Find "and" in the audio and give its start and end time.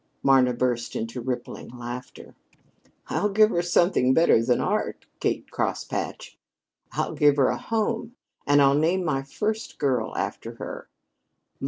8.47-8.63